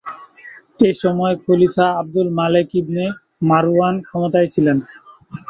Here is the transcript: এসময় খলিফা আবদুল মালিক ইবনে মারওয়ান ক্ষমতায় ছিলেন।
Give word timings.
এসময় 0.81 1.35
খলিফা 1.43 1.87
আবদুল 1.99 2.27
মালিক 2.39 2.67
ইবনে 2.81 3.05
মারওয়ান 3.49 3.95
ক্ষমতায় 4.07 4.49
ছিলেন। 4.53 4.77